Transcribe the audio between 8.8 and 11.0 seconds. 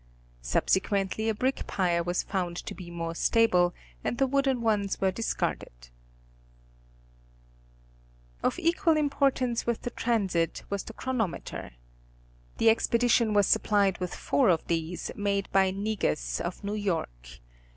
importance with the transit was the